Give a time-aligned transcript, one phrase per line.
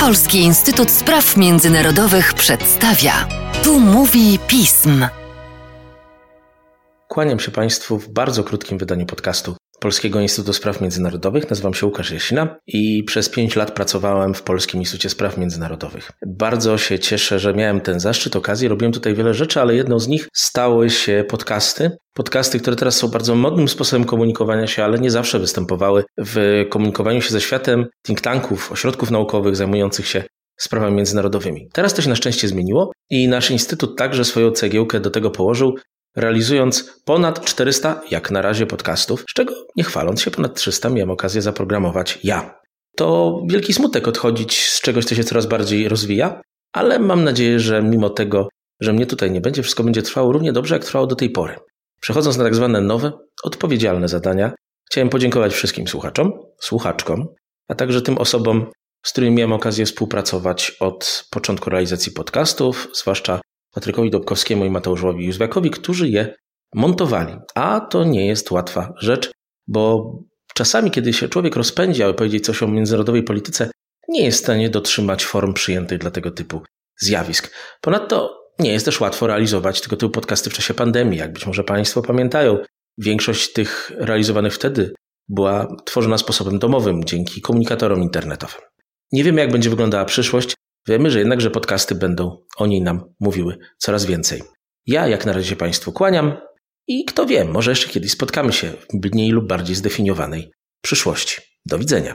[0.00, 3.12] Polski Instytut Spraw Międzynarodowych przedstawia.
[3.64, 5.06] Tu mówi pism.
[7.08, 11.50] Kłaniam się Państwu w bardzo krótkim wydaniu podcastu Polskiego Instytutu Spraw Międzynarodowych.
[11.50, 16.10] Nazywam się Łukasz Jasina i przez pięć lat pracowałem w Polskim Instytucie Spraw Międzynarodowych.
[16.26, 18.68] Bardzo się cieszę, że miałem ten zaszczyt, okazję.
[18.68, 21.90] Robiłem tutaj wiele rzeczy, ale jedną z nich stały się podcasty.
[22.14, 27.20] Podcasty, które teraz są bardzo modnym sposobem komunikowania się, ale nie zawsze występowały w komunikowaniu
[27.20, 30.24] się ze światem think tanków, ośrodków naukowych zajmujących się
[30.60, 31.68] sprawami międzynarodowymi.
[31.72, 35.74] Teraz to się na szczęście zmieniło i nasz instytut także swoją cegiełkę do tego położył,
[36.16, 41.10] realizując ponad 400, jak na razie, podcastów, z czego nie chwaląc się, ponad 300 miałem
[41.10, 42.60] okazję zaprogramować ja.
[42.96, 46.40] To wielki smutek odchodzić z czegoś, co się coraz bardziej rozwija,
[46.72, 48.48] ale mam nadzieję, że mimo tego,
[48.80, 51.56] że mnie tutaj nie będzie, wszystko będzie trwało równie dobrze, jak trwało do tej pory.
[52.00, 54.52] Przechodząc na tak zwane nowe, odpowiedzialne zadania,
[54.90, 57.26] chciałem podziękować wszystkim słuchaczom, słuchaczkom,
[57.68, 58.70] a także tym osobom,
[59.06, 63.40] z którymi miałem okazję współpracować od początku realizacji podcastów, zwłaszcza
[63.72, 66.34] Patrykowi Dobkowskiemu i Mateuszowi Józwiakowi, którzy je
[66.74, 67.34] montowali.
[67.54, 69.30] A to nie jest łatwa rzecz,
[69.66, 70.12] bo
[70.54, 73.70] czasami, kiedy się człowiek rozpędzi, aby powiedzieć coś o międzynarodowej polityce,
[74.08, 76.62] nie jest w stanie dotrzymać form przyjętych dla tego typu
[77.00, 77.54] zjawisk.
[77.80, 81.18] Ponadto nie jest też łatwo realizować tego typu podcasty w czasie pandemii.
[81.18, 82.58] Jak być może Państwo pamiętają,
[82.98, 84.92] większość tych realizowanych wtedy
[85.28, 88.60] była tworzona sposobem domowym dzięki komunikatorom internetowym.
[89.12, 90.54] Nie wiemy, jak będzie wyglądała przyszłość,
[90.88, 94.42] Wiemy, że jednakże podcasty będą o niej nam mówiły coraz więcej.
[94.86, 96.36] Ja jak na razie Państwu kłaniam
[96.86, 98.72] i kto wie, może jeszcze kiedyś spotkamy się
[99.02, 101.40] w mniej lub bardziej zdefiniowanej przyszłości.
[101.66, 102.14] Do widzenia.